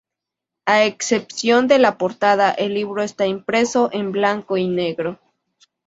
[0.65, 5.19] A excepción de la portada, el libro está impreso en blanco y negro.